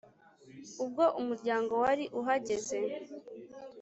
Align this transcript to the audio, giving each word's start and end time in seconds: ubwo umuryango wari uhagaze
ubwo 0.83 1.03
umuryango 1.19 1.71
wari 1.83 2.05
uhagaze 2.19 2.79